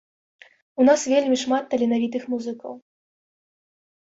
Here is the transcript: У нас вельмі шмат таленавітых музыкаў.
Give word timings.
У 0.83 0.87
нас 0.89 1.03
вельмі 1.13 1.37
шмат 1.43 1.63
таленавітых 1.73 2.27
музыкаў. 2.35 2.73